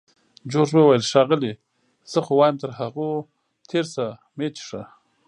جورج 0.51 0.69
وویل: 0.75 1.03
ښاغلې! 1.11 1.53
زه 2.11 2.19
خو 2.25 2.31
وایم 2.37 2.55
تر 2.63 2.71
هغوی 2.79 3.11
تېر 3.69 3.85
شه، 3.93 4.07
مه 4.37 4.43
یې 4.45 4.49
څښه. 4.55 4.81